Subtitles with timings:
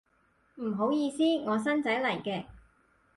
[0.55, 2.45] 唔好意思，我新仔嚟嘅